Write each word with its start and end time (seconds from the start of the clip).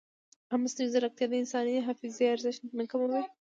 ایا 0.49 0.59
مصنوعي 0.63 0.91
ځیرکتیا 0.93 1.25
د 1.29 1.33
انساني 1.41 1.73
حافظې 1.87 2.25
ارزښت 2.35 2.61
نه 2.77 2.83
کموي؟ 2.91 3.21